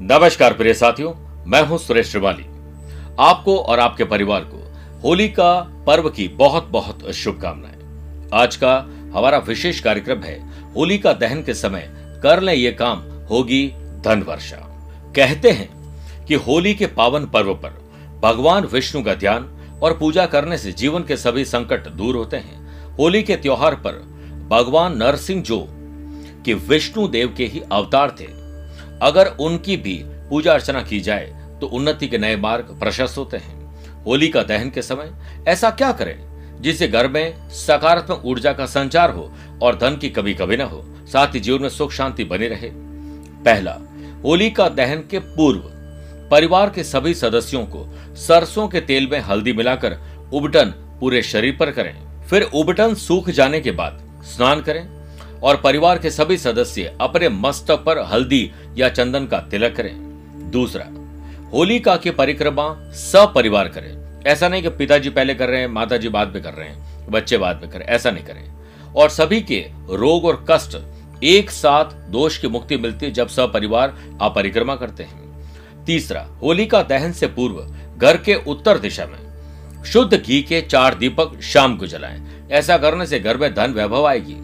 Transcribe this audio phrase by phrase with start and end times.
[0.00, 1.12] नमस्कार प्रिय साथियों,
[1.46, 2.42] मैं हूँ सुरेश श्रिवाली।
[3.20, 5.52] आपको और आपके परिवार को होली का
[5.86, 8.76] पर्व की बहुत बहुत शुभकामनाएँ। आज का
[9.14, 10.36] हमारा विशेष कार्यक्रम है,
[10.74, 11.88] होली का दहन के समय
[12.22, 13.66] कर ले ये काम होगी
[14.04, 14.56] धन वर्षा
[15.16, 17.82] कहते हैं कि होली के पावन पर्व पर
[18.22, 19.50] भगवान विष्णु का ध्यान
[19.82, 24.02] और पूजा करने से जीवन के सभी संकट दूर होते हैं। होली के त्योहार पर
[24.50, 25.66] भगवान नरसिंह जो
[26.44, 28.45] कि विष्णु देव के ही अवतार थे
[29.02, 29.94] अगर उनकी भी
[30.30, 31.26] पूजा अर्चना की जाए
[31.60, 35.10] तो उन्नति के नए मार्ग प्रशस्त होते हैं। होली का दहन के समय
[35.48, 36.16] ऐसा क्या करें,
[36.60, 39.30] जिससे घर में सकारात्मक ऊर्जा का संचार हो
[39.62, 42.70] और धन की कभी कभी ना हो, साथ ही जीवन में सुख शांति बनी रहे?
[43.44, 43.78] पहला,
[44.24, 45.60] होली का दहन के पूर्व,
[46.30, 47.86] परिवार के सभी सदस्यों को
[48.18, 49.96] सरसों के तेल में हल्दी मिलाकर
[50.32, 54.95] उबटन पूरे शरीर पर करें। फिर उबटन सूख जाने के बाद स्नान करें।
[55.46, 59.92] और परिवार के सभी सदस्य अपने मस्तक पर हल्दी या चंदन का तिलक करें।
[60.50, 60.86] दूसरा,
[61.52, 66.34] होलिका की परिक्रमा सपरिवार करें। ऐसा नहीं कि पिताजी पहले कर रहे हैं, माताजी बाद
[66.34, 68.52] में कर रहे हैं, बच्चे बाद में करें, ऐसा नहीं करें।
[68.96, 70.76] और सभी के रोग और कष्ट
[71.22, 75.50] एक साथ दोष की मुक्ति मिलती है जब सपरिवार आप परिक्रमा करते हैं।
[75.84, 79.18] तीसरा, होलिका दहन से पूर्व घर के उत्तर दिशा में
[79.84, 84.06] शुद्ध घी के चार दीपक शाम को जलाएँ। ऐसा करने से घर में धन वैभव
[84.06, 84.36] आएगी।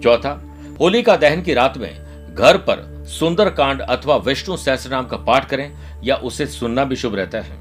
[0.00, 0.46] चौथा
[0.80, 2.78] होली का दहन की रात में घर पर
[3.08, 5.70] सुंदर कांड अथवा विष्णु सहस्त्र नाम का पाठ करें
[6.04, 7.58] या उसे सुनना भी शुभ रहता है।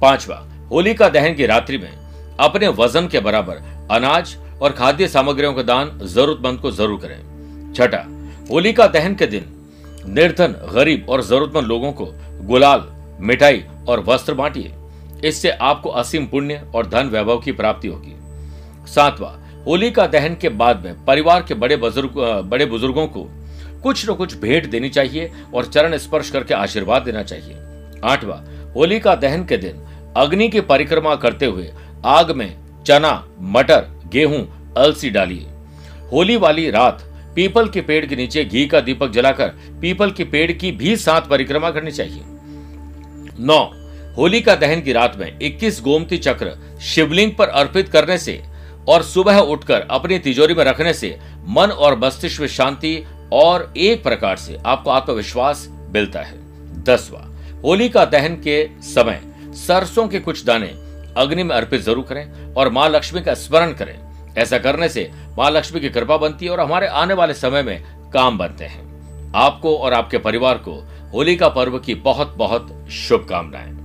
[0.00, 0.36] पांचवा,
[0.70, 1.92] होली का दहन की रात्रि में
[2.40, 8.04] अपने वज़न के बराबर अनाज और खाद्य सामग्रियों का दान जरूरतमंद को ज़रूर करें। छठा,
[8.50, 9.44] होली का दहन के दिन
[10.06, 12.06] निर्धन, गरीब और जरूरतमंद लोगों को
[12.42, 12.86] गुलाल,
[13.20, 14.72] मिठाई और वस्त्र बांटिए।
[15.24, 18.14] इससे आपको असीम पुण्य और धन वैभव की प्राप्ति होगी।
[18.86, 22.14] सातवां होली का दहन के बाद में परिवार के बड़े बुज़ुर्ग
[22.46, 23.26] बड़े बुज़ुर्गों को
[23.82, 27.56] कुछ न कुछ भेंट देनी चाहिए और चरण स्पर्श करके आशीर्वाद देना चाहिए।
[28.04, 28.38] आठवां,
[28.72, 29.84] होली का दहन के दिन
[30.16, 31.70] अग्नि की परिक्रमा करते हुए
[32.04, 35.46] आग में चना, मटर, गेहूँ, अलसी डालिए।
[36.12, 37.02] होली वाली रात
[37.34, 39.48] पीपल के पेड़ के नीचे घी का दीपक जलाकर
[39.80, 42.22] पीपल के पेड़ की भी साथ परिक्रमा करनी चाहिए।
[43.40, 43.62] नौ,
[44.16, 48.40] होली का दहन की रात में 21 गोमती चक्र शिवलिंग पर अर्पित करने से
[48.88, 52.96] और सुबह उठकर अपनी तिजोरी में रखने से मन और मस्तिष्क में शांति
[53.32, 56.38] और एक प्रकार से आपको आत्मविश्वास मिलता है।
[56.84, 57.20] दसवा,
[57.64, 59.20] होली का दहन के समय
[59.56, 60.66] सरसों के कुछ दाने
[61.16, 63.98] अग्नि में अर्पित ज़रूर करें और माँ लक्ष्मी का स्मरण करें।
[64.38, 67.82] ऐसा करने से माँ लक्ष्मी की कृपा बनती है और हमारे आने वाले समय में
[68.14, 70.82] काम बनते हैं। आपको और आपके परिवार को
[71.12, 73.81] होली का पर्व की बहुत बहुत शुभकामनाएँ।